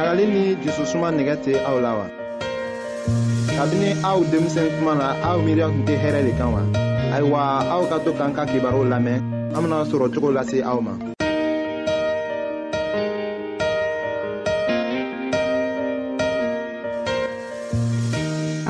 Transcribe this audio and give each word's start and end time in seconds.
ɲagali 0.00 0.24
ni 0.34 0.42
jususuma 0.64 1.12
nɛgɛ 1.12 1.34
tɛ 1.44 1.52
aw 1.68 1.76
la 1.84 1.90
wa 2.00 2.06
kabini 3.56 3.88
aw 4.10 4.18
denmisɛn 4.30 4.68
kuma 4.76 4.92
na 5.00 5.06
aw 5.28 5.36
miiriya 5.44 5.66
tun 5.72 5.84
tɛ 5.88 5.94
hɛrɛ 6.02 6.20
de 6.26 6.32
kan 6.38 6.48
wa 6.56 6.60
ayiwa 7.14 7.40
aw 7.74 7.82
ka 7.90 7.96
to 8.04 8.10
k'an 8.18 8.32
ka 8.32 8.42
kibaru 8.48 8.80
lamɛn 8.92 9.18
an 9.54 9.60
bena 9.60 9.78
sɔrɔ 9.90 10.06
cogo 10.14 10.30
lase 10.32 10.56
aw 10.64 10.80
ma 10.80 10.92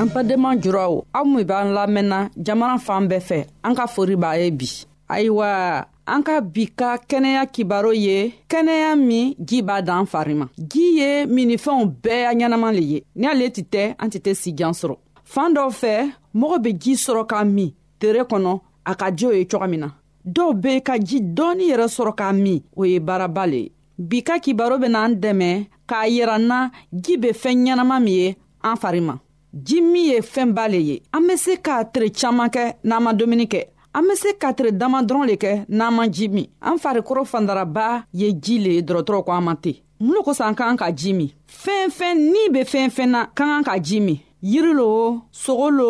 an 0.01 0.07
badenma 0.13 0.57
juraw 0.59 0.91
aw 1.15 1.23
min 1.23 1.45
b'an 1.47 1.67
lamɛnna 1.77 2.19
jamana 2.43 2.75
fan 2.77 3.07
bɛɛ 3.07 3.19
fɛ 3.29 3.39
an 3.63 3.73
ka 3.79 3.87
fori 3.87 4.15
b'a 4.19 4.35
ye 4.35 4.51
bi 4.51 4.67
ayiwa 5.07 5.87
an 6.09 6.23
ka 6.25 6.41
bi 6.41 6.65
ka 6.75 6.97
kɛnɛya 7.09 7.43
kibaro 7.53 7.91
ye 7.93 8.33
kɛnɛya 8.51 8.89
min 9.07 9.33
ji 9.47 9.61
b'a 9.61 9.81
dan 9.85 10.05
fari 10.11 10.33
ma 10.33 10.45
ji 10.57 10.83
ye 10.99 11.11
minifɛnw 11.25 11.83
bɛɛ 12.03 12.33
ɲɛnama 12.37 12.69
le 12.75 12.81
ye 12.83 12.99
ni 13.15 13.27
ale 13.27 13.45
tɛ 13.55 13.61
tɛ 13.73 13.83
an 14.03 14.09
tɛ 14.09 14.19
tɛ 14.25 14.33
sijan 14.41 14.73
sɔrɔ 14.81 14.95
fan 15.23 15.53
dɔw 15.53 15.69
fɛ 15.81 15.93
mɔgɔ 16.35 16.57
be 16.63 16.69
ji 16.73 16.93
sɔrɔ 16.95 17.25
ka 17.29 17.43
min 17.43 17.71
tere 17.99 18.21
kɔnɔ 18.25 18.59
a 18.85 18.95
ka 18.95 19.11
jo 19.15 19.29
ye 19.31 19.45
coga 19.45 19.67
min 19.67 19.81
na 19.81 19.89
dɔw 20.25 20.53
be 20.61 20.81
ka 20.81 20.97
ji 20.97 21.19
dɔɔni 21.21 21.69
yɛrɛ 21.71 21.87
sɔrɔ 21.97 22.15
ka 22.15 22.31
min 22.33 22.61
o 22.75 22.83
ye 22.85 22.99
baaraba 22.99 23.45
le 23.45 23.57
ye 23.57 23.71
bi 23.97 24.21
ka 24.23 24.39
kibaro 24.39 24.77
bena 24.81 24.99
an 25.03 25.13
dɛmɛ 25.21 25.67
k'a 25.87 26.07
yira 26.09 26.37
n 26.39 26.47
na 26.47 26.69
ji 26.91 27.17
be 27.17 27.29
fɛɛn 27.31 27.65
ɲɛnama 27.67 27.99
min 28.03 28.13
ye 28.13 28.35
an 28.63 28.75
fari 28.75 29.01
ma 29.03 29.17
ji 29.63 29.81
min 29.81 30.05
ye 30.11 30.19
fɛɛnba 30.19 30.67
le 30.71 30.77
ye 30.81 31.01
an 31.13 31.21
be 31.27 31.37
se 31.37 31.57
k'a 31.57 31.85
tere 31.93 32.09
caaman 32.09 32.49
kɛ 32.49 32.73
n'an 32.83 33.01
ma 33.03 33.13
dumuni 33.13 33.47
kɛ 33.47 33.65
an 33.93 34.07
be 34.07 34.15
se 34.15 34.33
katire 34.39 34.71
dama 34.71 35.01
dɔrɔn 35.03 35.27
le 35.27 35.35
kɛ 35.35 35.65
n'an 35.69 35.93
man 35.95 36.09
ji 36.13 36.27
min 36.29 36.47
an 36.61 36.77
farikoro 36.79 37.23
fandaraba 37.25 38.03
ye 38.13 38.31
ji 38.33 38.59
le 38.59 38.71
ye 38.77 38.81
dɔrɔtɔrɔ 38.81 39.23
ko 39.25 39.31
an 39.31 39.43
man 39.43 39.57
ten 39.61 39.75
mun 39.99 40.13
lo 40.15 40.21
kosɔn 40.23 40.47
an 40.47 40.55
ka 40.55 40.65
kan 40.67 40.77
ka 40.77 40.91
ji 40.91 41.13
min 41.13 41.31
fɛnfɛn 41.63 42.15
ni 42.33 42.49
be 42.53 42.59
fɛnfɛn 42.71 43.09
na 43.09 43.19
ka 43.37 43.43
kan 43.49 43.63
ka 43.63 43.77
ji 43.79 43.99
min 43.99 44.19
yiri 44.41 44.73
lo 44.73 45.21
sogo 45.31 45.69
lo 45.71 45.89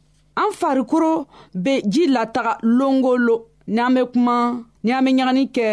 an 0.35 0.51
farikolo 0.51 1.27
be 1.53 1.81
ji 1.87 2.07
lataga 2.07 2.57
longolo 2.61 3.45
ni 3.67 3.79
an 3.79 3.93
be 3.93 4.05
kuma 4.11 4.63
ni 4.83 4.91
an 4.97 5.05
be 5.05 5.11
ɲagani 5.11 5.43
kɛ 5.55 5.69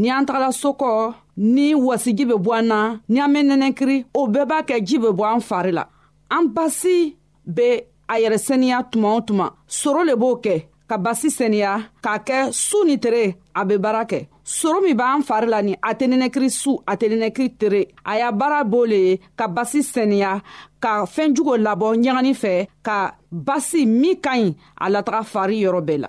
ni 0.00 0.08
an 0.16 0.24
tagala 0.26 0.50
so 0.60 0.68
kɔ 0.80 0.92
ni 1.36 1.66
wasiji 1.86 2.24
be 2.28 2.34
bɔ 2.44 2.52
an 2.58 2.66
na 2.70 2.80
ni 3.12 3.18
an 3.24 3.32
be 3.32 3.40
nɛnɛkiri 3.48 3.96
o 4.18 4.28
bɛɛ 4.32 4.44
b'a 4.50 4.58
kɛ 4.68 4.76
ji 4.88 4.96
be 5.04 5.08
bɔ 5.18 5.24
an 5.34 5.40
fari 5.48 5.72
la 5.72 5.84
an 6.30 6.48
basi 6.54 7.14
be 7.56 7.68
a 8.10 8.14
yɛrɛ 8.22 8.38
seniya 8.46 8.78
tuma 8.90 9.14
o 9.16 9.20
tuma 9.20 9.52
soro 9.68 10.02
le 10.06 10.14
b'o 10.16 10.36
kɛ 10.44 10.64
ka 10.88 10.96
basi 10.98 11.28
seniya 11.38 11.88
k'a 12.02 12.18
kɛ 12.26 12.52
su 12.52 12.84
ni 12.84 12.96
tere 12.98 13.36
a 13.54 13.64
be 13.64 13.76
baara 13.76 14.04
kɛ 14.06 14.26
soro 14.42 14.80
min 14.82 14.96
b'an 14.96 15.22
fari 15.22 15.46
la 15.48 15.60
ni 15.62 15.74
a 15.74 15.92
tɛ 15.94 16.04
nɛnɛkiri 16.10 16.48
su 16.50 16.78
a 16.86 16.96
tɛ 16.96 17.06
nɛnɛkiri 17.12 17.56
tere 17.58 17.82
a 18.04 18.16
y'a 18.18 18.32
baara 18.32 18.64
b'o 18.64 18.86
le 18.88 18.96
ye 18.96 19.20
ka 19.36 19.46
basi 19.48 19.82
seniya 19.94 20.40
ka 20.80 21.04
fɛɛn 21.14 21.34
jugo 21.36 21.54
labɔ 21.56 21.88
ɲagani 22.02 22.32
fɛ 22.42 22.52
ka 22.86 23.14
basi 23.30 23.86
min 23.86 24.16
ka 24.24 24.32
ɲi 24.38 24.54
a 24.80 24.86
lataga 24.92 25.20
fari 25.32 25.56
yɔrɔ 25.64 25.80
bɛɛ 25.86 25.98
la 26.02 26.08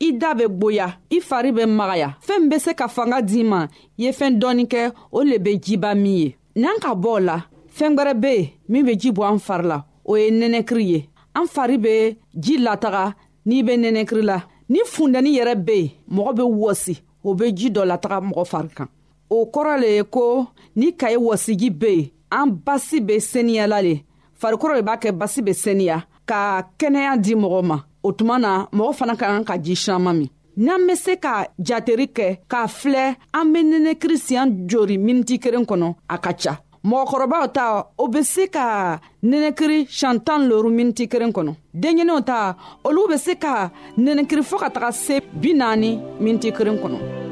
i 0.00 0.12
da 0.18 0.34
bɛ 0.34 0.44
gboya 0.56 0.88
i 1.10 1.20
fari 1.20 1.50
bɛ 1.56 1.62
magaya 1.68 2.12
fɛɛn 2.26 2.40
min 2.40 2.48
be 2.50 2.58
se 2.58 2.72
ka 2.78 2.86
fanga 2.94 3.18
d'i 3.22 3.42
ma 3.50 3.60
i 3.98 4.02
ye 4.02 4.10
fɛɛn 4.18 4.34
dɔɔni 4.40 4.64
kɛ 4.72 4.82
o 5.12 5.20
le 5.28 5.38
be 5.38 5.52
jiba 5.64 5.90
min 5.94 6.16
ye 6.20 6.28
n'an 6.56 6.78
ka 6.82 6.94
bɔ 6.94 7.08
o 7.08 7.18
la 7.18 7.38
fɛɛn 7.76 7.94
gwɛrɛ 7.96 8.14
be 8.20 8.28
yen 8.34 8.50
min 8.68 8.84
be 8.86 8.96
ji 8.96 9.10
bɔ 9.12 9.22
an 9.30 9.38
fari 9.38 9.64
la 9.68 9.78
o 10.04 10.14
ye 10.16 10.30
nɛnɛkiri 10.30 10.82
ye 10.90 11.08
an 11.34 11.46
fari 11.46 11.76
be 11.80 12.18
ji 12.38 12.58
lataga 12.58 13.14
n'i 13.46 13.62
be 13.66 13.74
nɛnɛkiri 13.76 14.22
la 14.24 14.42
ni 14.68 14.80
fundɛni 14.84 15.30
yɛrɛ 15.38 15.54
be 15.64 15.72
yen 15.78 15.90
mɔgɔ 16.16 16.34
be 16.36 16.42
wɔsi 16.42 17.00
o 17.24 17.34
be 17.34 17.52
ji 17.52 17.70
dɔ 17.70 17.84
lataga 17.86 18.18
mɔgɔ 18.30 18.44
fari 18.46 18.68
kan 18.74 18.86
o 19.30 19.44
kɔrɔ 19.46 19.80
le 19.80 19.86
ye 19.96 20.02
ko 20.02 20.46
ni 20.76 20.92
kaye 20.92 21.16
wɔsiji 21.16 21.70
be 21.78 21.92
yen 21.96 22.10
an 22.32 22.46
basi 22.56 22.98
be 23.06 23.16
seniyala 23.20 23.80
le 23.82 24.02
farikɔrɔ 24.40 24.76
le 24.76 24.82
b'a 24.82 24.96
kɛ 25.00 25.12
basi 25.18 25.42
be 25.44 25.52
seniya 25.52 26.04
ka 26.26 26.68
kɛnɛya 26.78 27.16
di 27.22 27.34
mɔgɔ 27.34 27.62
ma 27.64 27.78
o 28.06 28.12
tuma 28.12 28.38
na 28.42 28.54
mɔgɔ 28.76 28.92
fana 28.98 29.14
ka 29.20 29.26
kan 29.26 29.42
ka 29.48 29.54
ji 29.64 29.74
siranman 29.82 30.18
min 30.20 30.28
n'an 30.64 30.86
be 30.86 30.94
se 31.04 31.12
ka 31.24 31.34
jateri 31.68 32.06
kɛ 32.16 32.28
k'a 32.50 32.62
filɛ 32.78 33.04
an 33.38 33.52
be 33.52 33.58
nɛnɛ 33.70 33.92
kirisiyan 34.00 34.48
jori 34.70 34.96
miniti 35.06 35.34
kelen 35.42 35.64
kɔnɔ 35.70 35.88
a 36.08 36.16
ka 36.24 36.32
ca 36.40 36.52
mɔgɔkɔrɔbaw 36.88 37.44
ta 37.56 37.64
o 38.02 38.06
be 38.12 38.22
se 38.22 38.46
ka 38.48 39.00
nɛnɛkiri 39.30 39.78
sian 39.98 40.20
tan 40.26 40.42
loru 40.50 40.70
miniti 40.78 41.04
kelen 41.12 41.32
kɔnɔ 41.32 41.52
denɲɛninw 41.82 42.20
ta 42.28 42.38
olu 42.84 43.08
be 43.10 43.16
se 43.16 43.34
ka 43.44 43.70
nɛnɛkiri 43.98 44.42
fɔɔ 44.50 44.58
ka 44.60 44.68
taga 44.74 44.92
se 44.92 45.20
bi 45.42 45.52
naani 45.54 45.90
miniti 46.20 46.50
kelen 46.58 46.78
kɔnɔ 46.82 47.23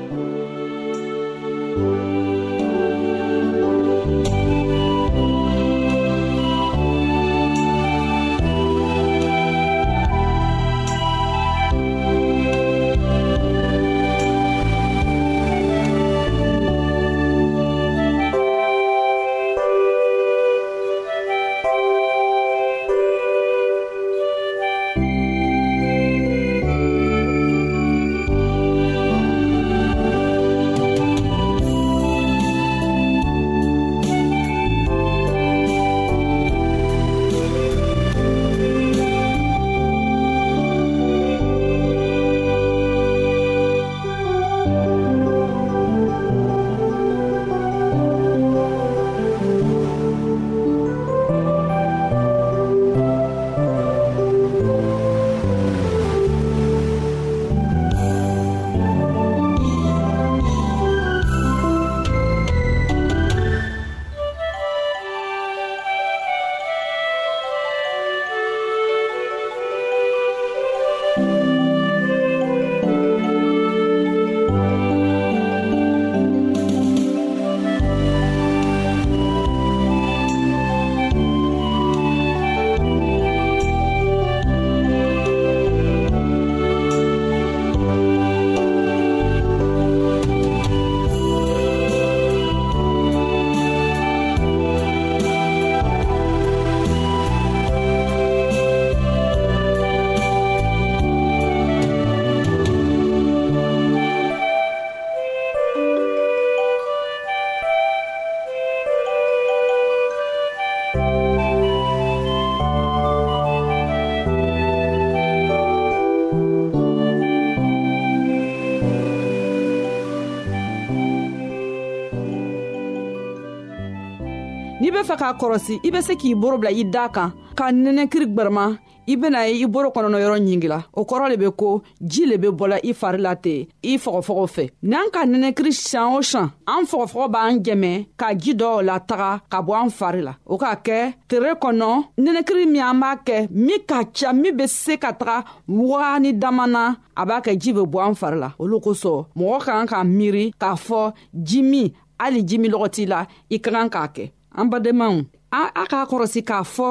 be 125.05 125.09
fɛ 125.09 125.17
k'a 125.19 125.31
kɔrɔsi 125.41 125.75
i 125.85 125.91
be 125.91 126.01
se 126.07 126.15
k'i 126.21 126.31
boro 126.43 126.57
bila 126.63 126.71
i 126.71 126.83
daa 126.95 127.09
kan 127.13 127.31
k'a 127.59 127.69
nɛnɛkiri 127.75 128.27
gwɛrɛma 128.35 128.65
i 129.11 129.17
bena 129.21 129.41
ye 129.49 129.65
i 129.65 129.67
boro 129.75 129.91
kɔnɔnɔ 129.91 130.19
yɔrɔ 130.25 130.37
ɲingila 130.47 130.79
o 130.95 131.03
kɔrɔ 131.11 131.29
le 131.31 131.37
be 131.43 131.47
ko 131.51 131.83
jii 132.11 132.27
le 132.31 132.37
be 132.39 132.47
bɔla 132.61 132.79
i 132.85 132.93
fari 133.01 133.19
la 133.19 133.35
ten 133.35 133.67
i 133.83 133.97
fɔgɔfɔgɔ 134.05 134.47
fɛ 134.55 134.69
n'an 134.93 135.11
ka 135.15 135.25
nɛnɛkiri 135.27 135.73
san 135.75 136.15
o 136.17 136.23
san 136.23 136.53
an 136.69 136.85
fɔgɔfɔgɔ 136.87 137.29
b'an 137.35 137.59
jɛmɛ 137.67 137.91
ka 138.17 138.29
ji 138.37 138.55
dɔw 138.55 138.83
lataga 138.89 139.31
ka 139.51 139.59
bɔ 139.61 139.75
an 139.83 139.91
fari 139.99 140.23
la 140.23 140.35
o 140.47 140.57
k'a 140.59 140.75
kɛ 140.85 140.99
tere 141.29 141.55
kɔnɔ 141.65 141.89
nɛnɛkiri 142.19 142.65
min 142.71 142.83
an 142.83 143.01
b'a 143.01 143.17
kɛ 143.27 143.49
min 143.51 143.81
ka 143.89 144.05
ca 144.15 144.33
min 144.33 144.57
be 144.57 144.67
se 144.69 144.97
ka 144.99 145.13
taga 145.13 145.45
wagani 145.69 146.33
dama 146.39 146.67
na 146.69 146.95
a 147.17 147.25
b'a 147.27 147.41
kɛ 147.43 147.59
jii 147.61 147.73
be 147.75 147.81
bɔ 147.93 148.09
an 148.09 148.15
fari 148.15 148.39
la 148.39 148.53
olu 148.59 148.79
kosɔn 148.81 149.25
mɔgɔ 149.37 149.59
ka 149.65 149.73
kan 149.79 149.87
ka 149.87 150.03
miiri 150.05 150.53
k'a 150.55 150.77
fɔ 150.87 151.13
ji 151.43 151.61
min 151.63 151.91
hali 152.21 152.43
ji 152.45 152.59
min 152.59 152.71
lɔgɔ 152.71 152.89
t'i 152.95 153.07
la 153.09 153.27
i 153.51 153.59
ka 153.59 153.71
kan 153.73 153.89
k'a 153.91 154.07
kɛ 154.15 154.25
an 154.57 154.67
badenmaw 154.69 155.15
a 155.51 155.85
k'a 155.91 156.03
kɔrɔsi 156.11 156.41
k'a 156.49 156.61
fɔ 156.75 156.89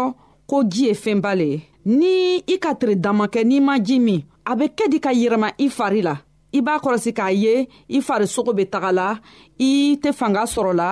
ko 0.49 0.57
ji 0.71 0.85
ye 0.87 0.93
fɛnba 1.03 1.31
le 1.39 1.47
ye 1.53 1.57
ni 1.99 2.13
i 2.47 2.55
ka 2.63 2.71
tiri 2.79 2.95
dama 3.05 3.25
kɛ 3.33 3.41
n'i 3.49 3.59
ma 3.67 3.75
ji 3.85 3.97
min 3.99 4.19
a 4.49 4.55
be 4.59 4.65
kɛ 4.77 4.85
di 4.91 4.99
ka 5.05 5.11
yɛlɛma 5.11 5.49
i 5.57 5.65
fari 5.77 6.01
la 6.03 6.15
i 6.57 6.61
b'a 6.65 6.75
kɔrɔsi 6.83 7.11
k'a 7.19 7.29
ye 7.43 7.55
i 7.95 8.01
farisogo 8.07 8.53
be 8.55 8.63
taga 8.65 8.91
la 8.93 9.09
i 9.59 9.71
tɛ 10.01 10.13
fanga 10.19 10.43
sɔrɔ 10.53 10.73
la 10.81 10.91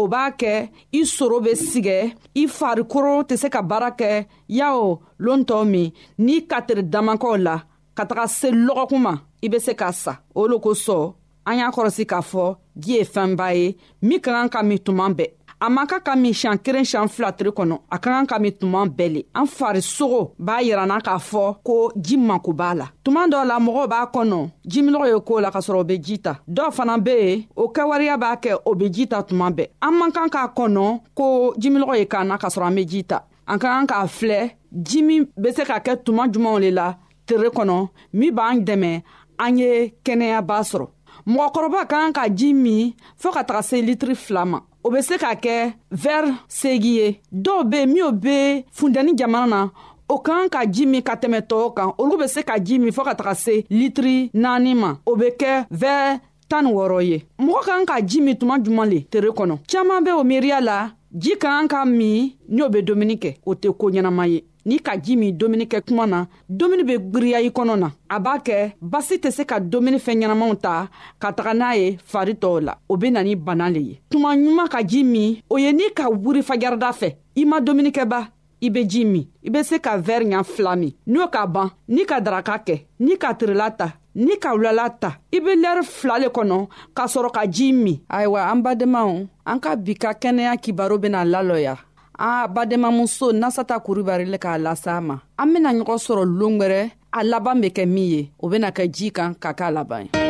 o 0.00 0.06
b'a 0.08 0.24
kɛ 0.40 0.68
i 0.92 1.00
soro 1.04 1.40
be 1.44 1.52
sigɛ 1.54 1.98
i 2.42 2.46
farikoro 2.46 3.22
tɛ 3.28 3.36
se 3.38 3.48
ka 3.48 3.62
baara 3.62 3.90
kɛ 3.98 4.26
yawo 4.48 5.00
loon 5.18 5.42
tɔ 5.44 5.64
min 5.66 5.90
n'i 6.18 6.46
katiri 6.46 6.82
damakɔw 6.94 7.36
la 7.42 7.62
ka 7.96 8.04
taga 8.06 8.26
se 8.28 8.50
lɔgɔkun 8.50 8.98
ma 9.02 9.14
i 9.42 9.48
be 9.48 9.58
se 9.58 9.74
ka 9.74 9.90
sa 9.92 10.18
o 10.34 10.46
lo 10.46 10.58
kosɔn 10.58 11.12
an 11.46 11.58
y'a 11.58 11.70
kɔrɔsi 11.70 12.04
k'a 12.06 12.20
fɔ 12.30 12.56
ji 12.76 12.92
ye 12.98 13.04
fɛnba 13.04 13.46
ye 13.56 13.76
min 14.02 14.20
ka 14.20 14.30
kan 14.32 14.48
ka 14.48 14.62
min 14.62 14.78
tuma 14.78 15.08
bɛɛ 15.14 15.32
a 15.66 15.70
man 15.70 15.86
ka 15.88 15.96
ka 16.04 16.12
min 16.14 16.34
siɲan 16.36 16.58
kelen 16.64 16.84
siɲan 16.90 17.08
fila 17.14 17.30
tire 17.36 17.48
kɔnɔ 17.56 17.74
a 17.88 17.96
ka 18.02 18.08
kan 18.12 18.26
ka 18.30 18.36
min 18.42 18.52
tuma 18.60 18.80
bɛɛ 18.98 19.08
le 19.14 19.20
an 19.38 19.46
farisogo 19.56 20.22
b'a 20.46 20.56
yiranna 20.66 20.98
k'a 21.06 21.16
fɔ 21.28 21.42
ko 21.66 21.76
ji 22.04 22.16
mako 22.28 22.52
b'a 22.52 22.70
la 22.78 22.86
tuma 23.04 23.22
dɔ 23.32 23.40
la 23.48 23.56
mɔgɔw 23.66 23.86
b'a 23.92 24.02
kɔnɔ 24.14 24.38
jiminɔgɔ 24.70 25.06
ye 25.12 25.20
koo 25.28 25.40
la 25.40 25.50
k'a 25.50 25.60
sɔrɔ 25.66 25.80
o 25.80 25.84
be 25.84 25.94
ji 25.98 26.18
ta 26.20 26.32
dɔw 26.46 26.70
fana 26.70 26.98
be 27.00 27.12
yen 27.14 27.44
o 27.56 27.68
kɛwariya 27.72 28.18
b'a 28.20 28.36
kɛ 28.42 28.58
o 28.66 28.74
be 28.74 28.90
ji 28.92 29.06
ta 29.08 29.22
tuma 29.22 29.50
bɛɛ 29.50 29.66
an 29.82 29.92
man 29.98 30.12
kan 30.12 30.28
k'a 30.28 30.52
kɔnɔ 30.54 31.00
ko 31.14 31.54
jiminɔgɔ 31.56 31.96
ye 31.98 32.04
k'an 32.06 32.26
na 32.28 32.36
k'a 32.36 32.48
sɔrɔ 32.54 32.66
an 32.68 32.74
be 32.74 32.84
ji 32.86 33.02
ta 33.04 33.22
an 33.48 33.58
ka 33.58 33.68
kan 33.72 33.86
k'a 33.86 34.06
filɛ 34.06 34.52
ji 34.82 35.02
min 35.02 35.24
be 35.40 35.50
se 35.52 35.64
ka 35.64 35.78
kɛ 35.80 35.96
tuma 36.04 36.28
jumanw 36.30 36.58
le 36.60 36.70
la 36.72 36.94
tere 37.24 37.48
kɔnɔ 37.48 37.88
min 38.12 38.32
b'an 38.34 38.60
dɛmɛ 38.66 39.02
an 39.38 39.56
ye 39.58 39.94
kɛnɛyaba 40.04 40.60
sɔrɔ 40.72 40.88
mɔgɔkɔrɔba 41.26 41.88
ka 41.88 41.96
kan 41.96 42.12
ka 42.12 42.28
ji 42.28 42.52
min 42.52 42.92
fɔɔ 43.18 43.32
ka 43.32 43.42
taga 43.44 43.62
se 43.62 43.80
litiri 43.80 44.14
fila 44.14 44.44
ma 44.44 44.60
o 44.84 44.90
be 44.90 45.00
se 45.02 45.16
ka 45.18 45.34
kɛ 45.44 45.58
vɛri 46.02 46.32
segi 46.58 46.92
ye 46.98 47.08
dɔw 47.44 47.60
be 47.70 47.78
minw 47.86 48.12
be 48.22 48.36
fundɛni 48.76 49.12
jamana 49.18 49.46
na 49.48 49.60
o 50.08 50.16
kan 50.26 50.48
ka 50.52 50.60
ji 50.72 50.84
min 50.86 51.02
ka 51.02 51.14
tɛmɛ 51.16 51.40
tɔɔw 51.50 51.68
kan 51.76 51.90
olu 51.98 52.16
be 52.18 52.26
se 52.28 52.42
ka 52.42 52.58
ji 52.58 52.78
min 52.78 52.92
fɔɔ 52.92 53.04
ka 53.08 53.14
taga 53.14 53.34
se 53.34 53.54
litiri 53.70 54.30
naani 54.34 54.74
ma 54.74 54.90
o 55.06 55.16
be 55.16 55.30
kɛ 55.40 55.66
vɛɛ 55.72 56.20
tan 56.48 56.64
ni 56.64 56.70
wɔrɔ 56.72 57.00
ye 57.08 57.24
mɔgɔ 57.40 57.62
kan 57.66 57.86
ka 57.86 57.96
ji 58.04 58.20
min 58.20 58.36
tuma 58.36 58.58
juman 58.62 58.88
le 58.90 59.00
tere 59.10 59.28
kɔnɔ 59.32 59.56
caaman 59.66 60.04
be 60.04 60.10
o 60.12 60.22
miiriya 60.22 60.60
la 60.60 60.90
ji 61.16 61.30
ka 61.36 61.48
kan 61.48 61.68
ka 61.68 61.84
min 61.86 62.32
ni 62.48 62.62
o 62.62 62.68
be 62.68 62.82
dumuni 62.82 63.16
kɛ 63.18 63.36
o 63.46 63.54
tɛ 63.54 63.72
koo 63.76 63.90
ɲɛnama 63.90 64.28
ye 64.28 64.42
n'i 64.66 64.78
ka 64.84 64.92
ji 65.04 65.14
min 65.20 65.32
domuni 65.38 65.64
kɛ 65.72 65.78
kuma 65.86 66.04
na 66.12 66.20
domuni 66.58 66.82
be 66.88 66.94
gwiriya 67.10 67.38
i 67.42 67.50
kɔnɔ 67.56 67.74
na 67.82 67.88
a 68.08 68.16
b'a 68.24 68.34
kɛ 68.46 68.58
basi 68.92 69.14
tɛ 69.22 69.30
se 69.36 69.42
ka 69.50 69.56
domuni 69.72 69.98
fɛn 70.04 70.16
ɲɛnamaw 70.22 70.52
ta 70.64 70.74
ka 71.20 71.28
taga 71.36 71.52
n'a 71.60 71.70
ye 71.80 71.88
fari 72.10 72.32
tɔw 72.42 72.56
la 72.66 72.72
o 72.88 72.94
be 73.00 73.08
na 73.14 73.20
ni 73.26 73.34
bana 73.46 73.66
le 73.74 73.80
ye 73.88 73.94
tuma 74.10 74.30
ɲuman 74.40 74.68
ka 74.72 74.80
ji 74.90 75.02
min 75.04 75.36
o 75.52 75.56
ye 75.62 75.70
n'i 75.72 75.88
ka 75.98 76.04
wuri 76.08 76.42
fajarida 76.48 76.90
fɛ 77.00 77.08
i 77.40 77.44
ma 77.44 77.60
dumunikɛba 77.60 78.20
i 78.62 78.68
be 78.74 78.84
ji 78.92 79.04
min 79.04 79.24
i 79.46 79.50
be 79.50 79.62
se 79.62 79.78
ka 79.78 79.98
vɛri 79.98 80.24
ɲa 80.32 80.42
fila 80.44 80.76
min 80.76 80.92
n'o 81.06 81.28
ka 81.30 81.46
ban 81.46 81.70
n'i 81.88 82.06
ka 82.08 82.20
daraka 82.20 82.56
kɛ 82.66 82.80
n'i 83.00 83.16
ka 83.18 83.34
tirila 83.34 83.68
ta 83.76 83.88
n'i 84.14 84.38
ka 84.40 84.50
wulala 84.56 84.88
ta 85.00 85.10
i 85.32 85.40
be 85.40 85.54
lɛri 85.60 85.82
fila 85.84 86.18
le 86.18 86.28
kɔnɔ 86.28 86.58
k'a 86.96 87.04
sɔrɔ 87.14 87.30
ka 87.34 87.44
jii 87.46 87.72
min 87.72 87.98
ayiwa 88.08 88.50
an 88.50 88.62
badenmaw 88.62 89.26
an 89.44 89.58
ka 89.60 89.76
bi 89.76 89.94
ka 89.94 90.12
kɛnɛya 90.14 90.56
kibaro 90.56 90.96
bena 90.98 91.22
lalɔya 91.24 91.76
a 92.18 92.48
badenmamuso 92.48 93.32
nasata 93.32 93.78
kuribari 93.80 94.24
le 94.24 94.38
k'a 94.38 94.58
lasa 94.58 94.96
a 94.96 95.00
ma 95.00 95.18
an 95.38 95.52
bena 95.52 95.70
ɲɔgɔn 95.76 95.98
sɔrɔ 96.04 96.24
longwɛrɛ 96.40 96.90
a 97.12 97.24
laban 97.24 97.60
be 97.60 97.68
kɛ 97.70 97.86
min 97.88 98.08
ye 98.08 98.30
o 98.40 98.48
bena 98.48 98.70
kɛ 98.70 98.88
jii 98.92 99.10
kan 99.12 99.34
ka 99.34 99.52
k'a 99.52 99.70
laban 99.70 100.06
ye 100.06 100.20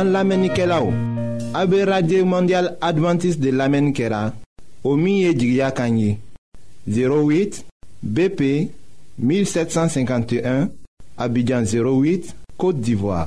an 0.00 0.08
lamɛnnikɛlaw 0.12 0.86
a 1.54 1.66
be 1.66 1.84
radio 1.84 2.24
mondial 2.24 2.76
adventiste 2.80 3.40
de 3.40 3.50
lamɛnni 3.52 3.92
kɛra 3.92 4.32
o 4.84 4.96
min 4.96 5.16
ye 5.20 5.34
jigiya 5.34 5.70
kan 5.74 5.98
ye 5.98 6.16
08 6.88 7.62
bp 8.02 8.72
1751, 9.22 10.70
Abidjan 11.18 11.62
08, 11.62 12.34
Côte 12.56 12.80
d'Ivoire. 12.80 13.26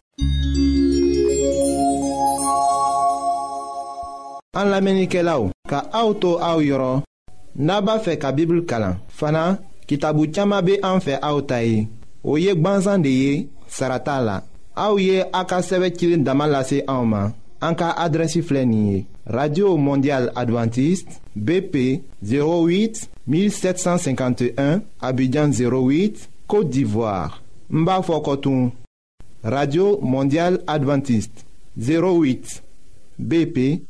An 4.56 4.70
lamenike 4.70 5.22
la 5.26 5.40
ou, 5.42 5.50
ka 5.66 5.80
aoutou 5.98 6.38
aou 6.38 6.62
yoron, 6.62 7.00
naba 7.58 7.96
fe 8.06 8.20
ka 8.22 8.30
bibl 8.38 8.60
kalan. 8.70 9.00
Fana, 9.10 9.58
kitabu 9.90 10.28
tchama 10.30 10.60
be 10.62 10.76
an 10.86 11.02
fe 11.02 11.18
aoutayi. 11.26 11.88
O 12.24 12.38
yek 12.38 12.62
ban 12.62 12.84
zande 12.86 13.10
ye, 13.10 13.48
sarata 13.68 14.20
la. 14.22 14.44
Aou 14.76 15.02
ye 15.02 15.24
akaseve 15.34 15.90
kilin 15.98 16.22
damalase 16.26 16.84
aouman. 16.88 17.32
En 17.64 17.76
cas 17.76 17.94
adresi 17.96 18.42
radio 19.26 19.78
mondial 19.78 20.30
adventiste 20.36 21.08
bp 21.34 22.02
08 22.22 23.08
1751 23.28 24.82
abidjan 25.00 25.48
08 25.50 26.30
côte 26.46 26.70
d'ivoire 26.70 27.42
n 27.72 27.86
b'a 27.86 28.02
radio 29.44 29.98
mondial 30.02 30.60
adventiste 30.68 31.46
08 31.80 32.62
bp 33.20 33.82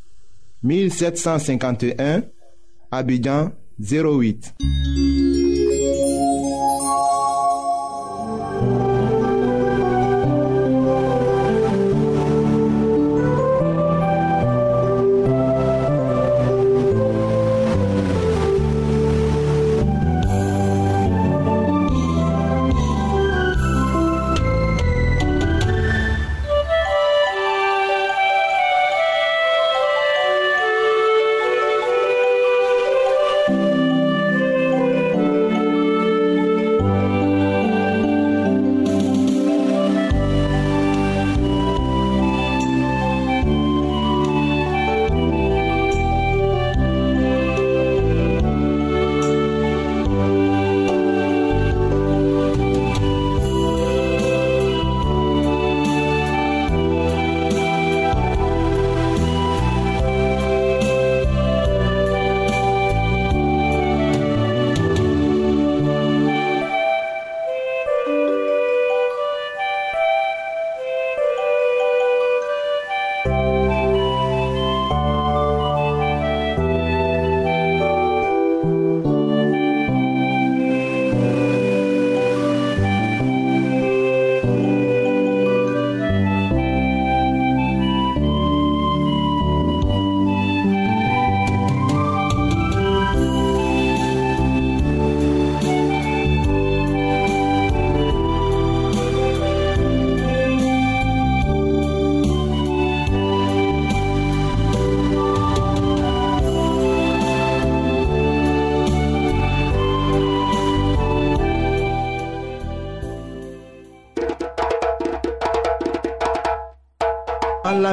1751 0.63 2.21
abidjan 2.91 3.49
08 3.79 4.53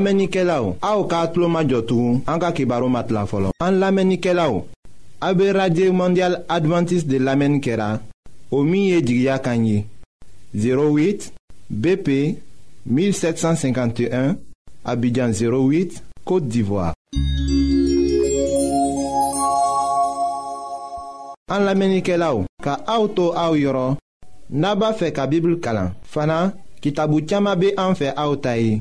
lamɛnnikɛlaw 0.00 0.64
aw 0.90 1.00
k'a 1.10 1.26
tulo 1.32 1.48
majɔ 1.54 1.78
tugun 1.88 2.22
an 2.30 2.38
ka 2.42 2.48
kibaru 2.56 2.88
ma 2.88 3.00
tila 3.06 3.22
fɔlɔ 3.30 3.48
an 3.64 3.74
lamɛnnikɛlaw 3.82 4.54
a 5.26 5.28
be 5.36 5.46
radio 5.52 5.92
mondial 6.00 6.34
advantiste 6.56 7.06
de 7.10 7.18
lamɛnni 7.26 7.60
kɛra 7.64 7.88
o 8.56 8.58
min 8.70 8.84
ye 8.90 8.98
jigiya 9.06 9.36
kan 9.44 9.60
ye 9.68 9.84
08 10.54 11.30
bp 11.82 12.08
1751 12.88 14.36
abidjan 14.90 15.30
08 15.34 16.02
côte 16.24 16.46
d'ivoire 16.52 16.94
an 21.54 21.60
lamɛnnikɛlaw 21.66 22.36
ka 22.64 22.72
aw 22.94 23.02
to 23.16 23.24
aw 23.44 23.52
yɔrɔ 23.62 23.86
n'a 24.60 24.74
b'a 24.80 24.92
fɛ 24.98 25.12
ka 25.12 25.26
bibulu 25.26 25.58
kalan 25.60 25.90
fana 26.12 26.54
kitabu 26.80 27.16
caaman 27.28 27.58
be 27.60 27.68
an 27.76 27.92
fɛ 27.98 28.08
aw 28.16 28.34
ta 28.36 28.54
ye 28.56 28.80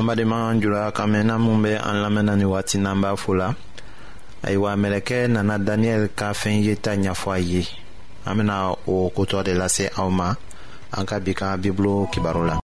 an 0.00 0.06
badenma 0.06 0.54
jula 0.58 0.90
ka 0.92 1.04
mɛn 1.06 1.26
na 1.26 1.34
an 1.34 2.00
lamɛnna 2.04 2.34
ni 2.36 2.44
waati 2.44 2.78
n'an 2.78 3.00
b'a 3.02 3.16
fo 3.16 3.32
la 3.34 3.54
ayiwa 4.42 4.70
mɛlɛkɛ 4.82 5.28
nana 5.28 5.58
daniyɛli 5.58 6.08
ka 6.16 6.32
ye 6.46 6.74
ta 6.76 6.90
ɲɛfɔ 6.96 7.32
a 7.32 7.38
ye 7.38 7.68
an 8.24 8.36
bena 8.36 8.70
o 8.86 9.10
kotɔ 9.14 9.44
de 9.44 9.52
lase 9.54 9.90
aw 9.98 10.08
ma 10.08 10.34
an 10.96 11.04
ka 11.06 11.18
bi 11.20 11.34
ka 11.34 11.56
bibulu 11.58 12.08
kibaru 12.12 12.46
la 12.48 12.60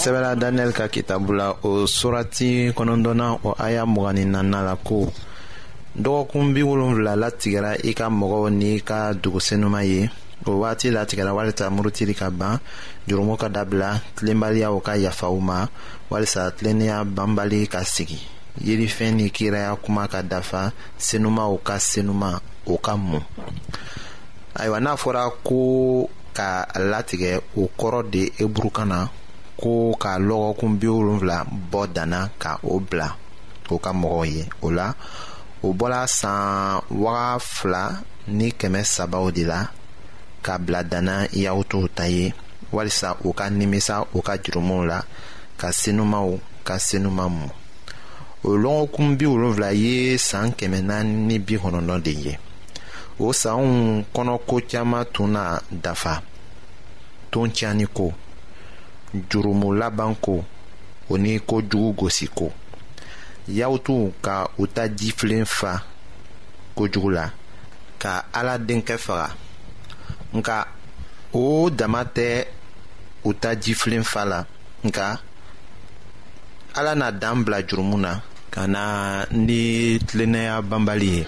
sɛbɛla 0.00 0.34
daniyɛli 0.34 0.72
ka 0.72 0.88
kitabu 0.88 1.32
la 1.34 1.48
o 1.62 1.84
surati 1.86 2.72
kɔnɔdɔna 2.72 3.40
o 3.44 3.50
aya 3.58 3.84
mugani 3.84 4.24
nana 4.24 4.62
la 4.62 4.74
ko 4.76 5.12
dɔgɔkun 5.94 6.54
bi 6.54 6.62
wolonfila 6.62 7.14
latigɛra 7.20 7.76
i 7.84 7.92
ka 7.92 8.08
mɔgɔw 8.08 8.48
n'i 8.48 8.80
ka 8.80 9.12
dugusenuma 9.12 9.84
ye 9.84 10.08
o 10.46 10.52
waati 10.62 10.88
latigɛra 10.90 11.34
walisa 11.36 11.68
murutili 11.68 12.14
ka 12.16 12.30
ban 12.30 12.58
jurumu 13.06 13.36
ka 13.36 13.48
dabila 13.50 14.00
tilenbaliyaw 14.16 14.80
ka 14.80 14.92
yafaw 14.96 15.36
ma 15.38 15.66
walisa 16.10 16.48
tilennenya 16.56 17.04
banbali 17.04 17.68
ka 17.68 17.84
sigi 17.84 18.18
yelifɛn 18.64 19.16
ni 19.16 19.28
kiraya 19.30 19.76
kuma 19.84 20.08
ka 20.08 20.22
dafa 20.22 20.72
senumaw 20.96 21.52
ka 21.62 21.76
senuma 21.78 22.40
o 22.66 22.78
ka 22.78 22.96
mun 22.96 23.20
ayiwa 24.56 24.80
n'a 24.80 24.96
fɔra 24.96 25.28
ko 25.44 26.08
ka 26.32 26.64
latigɛ 26.74 27.40
o 27.56 27.68
kɔrɔ 27.78 28.10
de 28.10 28.30
eburukan 28.40 28.88
na 28.88 29.08
ko 29.60 29.92
ka 30.00 30.12
lɔgɔkun 30.28 30.72
bi 30.80 30.86
wolonfila 30.94 31.38
bɔ 31.70 31.80
danna 31.94 32.20
ka 32.42 32.50
o 32.62 32.74
bila 32.88 33.08
o 33.68 33.74
ka 33.84 33.90
mɔgɔw 34.00 34.24
ye 34.34 34.42
o 34.62 34.70
la 34.76 34.86
o 35.66 35.72
bɔla 35.78 36.00
san 36.06 36.80
waga 37.02 37.26
fila 37.54 37.82
ni 38.36 38.46
kɛmɛ 38.58 38.80
sabaw 38.94 39.26
de 39.36 39.42
la 39.50 39.60
ka 40.44 40.52
bila 40.64 40.80
danna 40.92 41.14
yaw 41.44 41.58
t'o 41.70 41.80
ta 41.96 42.04
ye 42.16 42.24
walisa 42.74 43.08
o 43.26 43.32
ka 43.38 43.44
nimisa 43.58 43.96
o 44.16 44.22
ka 44.26 44.34
jurumuw 44.42 44.82
la 44.90 44.98
ka 45.60 45.68
senumaw 45.80 46.28
ka 46.66 46.74
senuma 46.86 47.24
mɔ 47.36 47.46
o 48.48 48.56
lɔgɔkun 48.62 49.08
bi 49.18 49.26
wolonfila 49.32 49.70
ye 49.82 49.92
san 50.28 50.48
kɛmɛ 50.58 50.80
naani 50.88 51.12
ni 51.28 51.36
bi 51.46 51.54
kɔnɔntɔn 51.62 52.00
de 52.06 52.10
ye 52.24 52.34
o 53.18 53.30
sanw 53.40 53.64
kɔnɔko 54.14 54.54
caaman 54.70 55.04
tun 55.14 55.32
na 55.34 55.42
dafa 55.84 56.22
ton 57.30 57.50
tiɲani 57.56 57.86
ko 57.98 58.06
jurumu 59.30 59.72
laban 59.74 60.14
ko 60.22 60.44
o 61.10 61.18
ni 61.18 61.40
kojugu 61.42 61.92
gosi 62.06 62.28
ko 62.30 62.48
y'aw 63.50 63.74
tun 63.82 64.12
ka 64.22 64.46
u 64.58 64.64
ta 64.70 64.86
jifilen 64.88 65.44
fa 65.46 65.82
kojugu 66.74 67.10
la 67.10 67.26
ka 67.98 68.14
ala 68.32 68.54
denkɛ 68.58 68.96
faga 69.06 69.26
nka 70.36 70.56
o 71.34 71.44
dama 71.78 72.00
tɛ 72.16 72.28
u 73.28 73.34
ta 73.40 73.50
jifilen 73.62 74.02
fa 74.12 74.22
la 74.30 74.40
nka 74.86 75.06
ala 76.78 76.92
na 77.00 77.08
dan 77.20 77.38
bila 77.44 77.58
jurumu 77.68 77.96
na 78.04 78.12
ka 78.54 78.62
na 78.74 78.82
ni 79.46 79.60
tilennenya 80.06 80.54
banbali 80.70 81.08
ye 81.18 81.22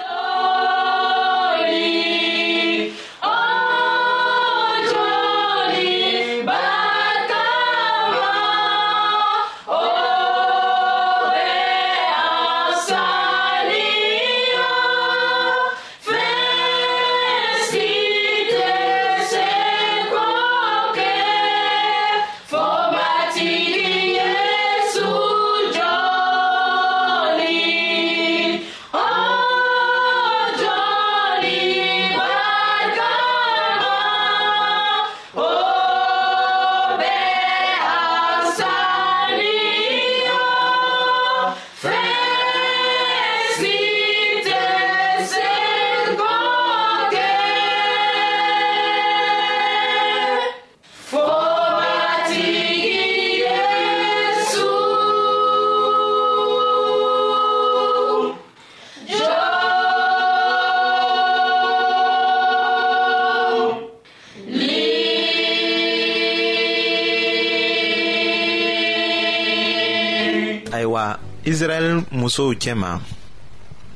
israɛl 71.63 71.91
musow 72.21 72.51
cɛma 72.63 72.91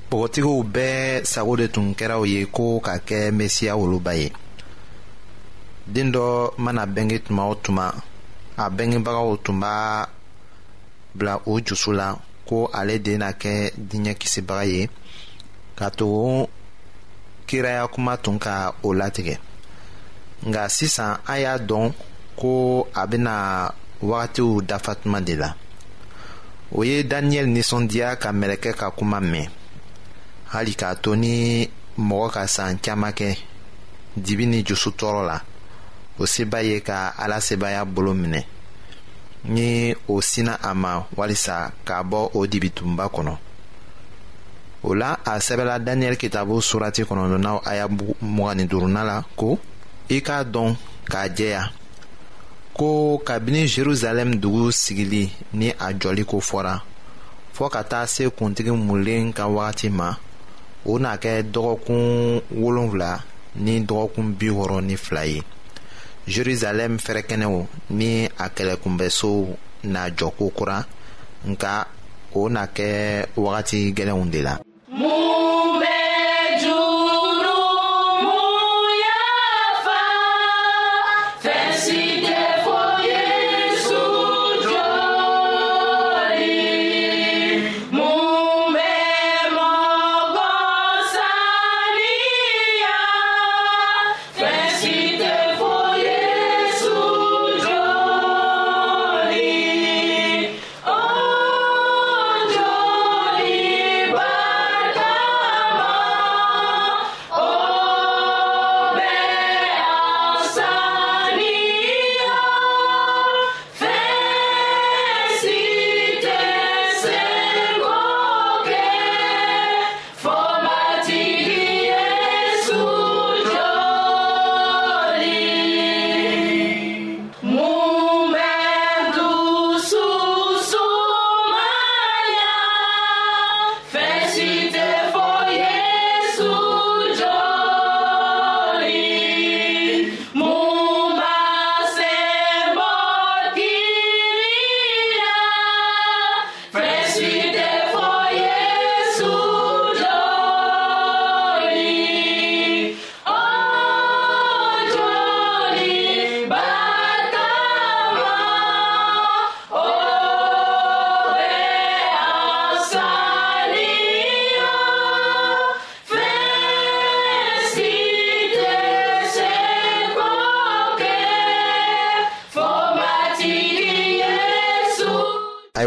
bɔgɔtigiw 0.08 0.58
bɛɛ 0.74 0.96
sago 1.32 1.52
de 1.60 1.66
tun 1.74 1.86
kɛraw 1.98 2.22
ye 2.32 2.40
ko 2.56 2.64
ka 2.86 2.92
kɛ 3.08 3.18
mesiya 3.38 3.72
woloba 3.80 4.12
ye 4.20 4.28
den 5.94 6.08
dɔ 6.14 6.24
mana 6.64 6.82
bɛnge 6.94 7.16
tuma 7.24 7.42
o 7.50 7.54
tuma 7.64 7.86
a 8.56 8.70
bɛngebagaw 8.76 9.28
tun 9.44 9.56
b'a 9.62 10.06
bila 11.16 11.34
u 11.50 11.58
jusu 11.66 11.90
la 11.98 12.06
ko 12.48 12.56
ale 12.78 12.94
dena 13.06 13.28
kɛ 13.42 13.54
diɲɛ 13.88 14.12
kisibaga 14.20 14.64
ye 14.72 14.82
ka 15.78 15.86
tugu 15.98 16.46
kiraya 17.48 17.84
kuma 17.94 18.16
tun 18.24 18.38
ka 18.38 18.72
o 18.82 18.88
latigɛ 19.00 19.36
nga 20.48 20.62
sisan 20.76 21.18
an 21.26 21.40
y'a 21.44 21.58
dɔn 21.68 21.92
ko 22.40 22.86
a 22.94 23.02
bena 23.10 23.34
wagatiw 24.08 24.50
dafa 24.68 24.92
tuma 25.02 25.20
de 25.24 25.34
la 25.36 25.48
o 26.72 26.84
ye 26.84 27.02
daniyɛli 27.02 27.50
ninsɔndiya 27.50 28.16
ka 28.20 28.28
mɛlɛkɛ 28.32 28.70
ka 28.78 28.86
kuma 28.96 29.20
mɛn 29.20 29.48
hali 30.52 30.72
k'a 30.74 30.94
to 31.02 31.14
ni 31.16 31.68
mɔgɔ 31.98 32.30
ka 32.34 32.46
san 32.46 32.78
caaman 32.78 33.12
kɛ 33.12 33.36
dibi 34.16 34.46
ni 34.46 34.62
jusu 34.64 34.90
tɔɔrɔ 34.90 35.26
la 35.26 35.40
o 36.18 36.26
seba 36.26 36.62
ye 36.62 36.80
ka 36.80 37.12
ala 37.18 37.40
sebaya 37.40 37.84
bolo 37.84 38.14
minɛ 38.14 38.44
ni 39.44 39.94
o 40.08 40.20
sina 40.20 40.58
a 40.62 40.74
ma 40.74 41.04
walisa 41.16 41.72
k'a 41.84 42.02
bɔ 42.02 42.30
o 42.34 42.46
dibitunba 42.46 43.06
kɔnɔ 43.14 43.36
o 44.82 44.94
la 44.94 45.14
a 45.24 45.38
sɛbɛla 45.38 45.78
daniyɛli 45.84 46.16
kitabu 46.18 46.60
surati 46.60 47.04
kɔnɔdɔnaw 47.06 47.60
a 47.64 47.76
y'a 47.76 47.88
mugani 48.20 48.66
duruna 48.68 49.04
la 49.06 49.22
ko 49.36 49.58
i 50.08 50.20
k'a 50.20 50.42
dɔn 50.44 50.76
k'a 51.08 51.28
jɛya 51.36 51.70
ko 52.76 53.18
kabini 53.24 53.66
jerusalem 53.66 54.36
dugu 54.40 54.72
sigili 54.72 55.32
ni 55.56 55.70
a 55.80 55.86
jɔliko 56.00 56.36
fɔra 56.48 56.74
fɔɔ 57.56 57.68
ka 57.74 57.80
taa 57.90 58.06
se 58.12 58.22
kuntigi 58.38 58.70
mulen 58.86 59.26
ka 59.36 59.44
wagati 59.54 59.88
ma 59.98 60.08
o 60.84 60.92
n'a 61.02 61.12
kɛ 61.22 61.32
dɔgɔkun 61.54 62.04
wolonfila 62.60 63.12
ni 63.64 63.74
dɔgɔkun 63.88 64.26
bi 64.38 64.46
wɔɔrɔ 64.56 64.78
ni 64.88 64.96
fila 65.04 65.22
ye 65.32 65.40
jerusalem 66.32 66.92
fɛrɛkɛnɛw 67.04 67.56
ni 67.98 68.10
a 68.26 68.46
kɛlɛkunbɛsow 68.56 69.36
n'a 69.92 70.02
jɔ 70.18 70.28
kura, 70.56 70.78
nka 71.48 71.72
o 72.34 72.48
n'a 72.48 72.64
kɛ 72.76 72.88
wagati 73.44 73.94
gɛlɛnw 73.96 74.30
de 74.30 74.42
la. 74.42 74.56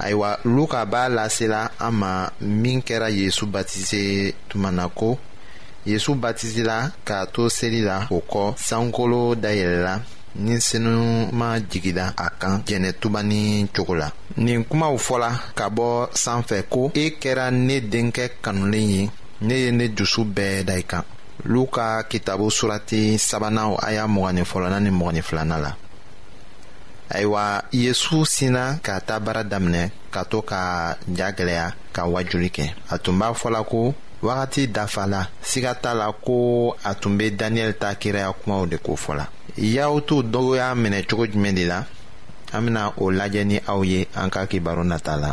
ayiwa 0.00 0.38
luka 0.44 0.84
b'a 0.86 1.08
lasela 1.08 1.70
an 1.78 1.92
ma 1.94 2.30
min 2.40 2.80
kɛra 2.82 3.08
yezu 3.10 3.46
batise 3.46 4.34
tuma 4.48 4.70
na 4.70 4.88
ko 4.88 5.18
yezu 5.86 6.14
batisila 6.22 6.76
k'a 7.06 7.18
to 7.32 7.42
seli 7.56 7.80
la 7.88 7.98
o 8.10 8.18
kɔ 8.30 8.44
sankolo 8.66 9.20
dayɛlɛla 9.42 9.94
ni 10.44 10.54
senuma 10.68 11.48
jigida 11.70 12.06
a 12.16 12.26
kan 12.40 12.62
jɛnɛtuba 12.66 13.20
cogo 13.76 13.94
la 14.02 14.08
nin 14.44 14.60
kumaw 14.68 14.94
fɔla 15.06 15.30
ka 15.58 15.66
bɔ 15.76 15.88
sanfɛ 16.22 16.58
ko 16.72 16.82
e 17.02 17.16
kɛra 17.22 17.46
ne 17.50 17.76
denkɛ 17.92 18.24
kanulen 18.44 18.88
ye 18.90 19.02
ne 19.46 19.52
ye 19.62 19.70
ne 19.70 19.88
dusu 19.88 20.24
bɛɛ 20.24 20.64
da 20.66 20.74
i 20.78 20.82
kan 20.84 21.04
luka 21.44 22.04
kitabo 22.10 22.46
surati 22.58 23.18
sabanan 23.28 23.76
aya 23.88 24.04
mɔgɔnin 24.06 24.44
fɔlɔna 24.46 24.80
ni 24.82 24.90
mɔgɔnin 24.90 25.60
la 25.62 25.72
ayiwa 27.10 27.62
yesu 27.72 28.26
sina 28.26 28.78
ka 28.82 29.00
taa 29.00 29.20
baara 29.20 29.42
daminɛ 29.50 29.82
ka 30.14 30.20
to 30.30 30.38
ka 30.50 30.60
ja 31.16 31.28
gwɛlɛya 31.36 31.66
ka 31.94 32.00
wajuli 32.12 32.48
kɛ 32.56 32.64
a 32.90 32.96
tun 33.02 33.18
b'a 33.18 33.28
fɔla 33.40 33.60
ko 33.70 33.94
wagati 34.22 34.62
dafala 34.68 35.26
siga 35.42 35.72
t'a 35.82 35.94
la 35.94 36.12
ko 36.12 36.72
a 36.90 36.94
tun 36.94 37.18
be 37.18 37.30
daniyɛli 37.30 37.74
ta 37.80 37.94
kiraya 38.00 38.32
kumaw 38.40 38.64
de 38.70 38.76
ko 38.78 38.92
fɔla 39.04 39.24
yahutu 39.76 40.16
dɔw 40.32 40.56
y'a 40.58 40.68
minɛ 40.74 41.06
cogo 41.10 41.26
jumɛn 41.26 41.54
de 41.54 41.64
la 41.66 41.84
an 42.52 42.62
bena 42.64 42.92
o 42.96 43.10
lajɛ 43.10 43.44
ni 43.46 43.58
aw 43.66 43.82
ye 43.82 44.06
an 44.14 44.30
ka 44.30 44.46
kibaru 44.46 44.84
nata 44.84 45.16
la 45.16 45.32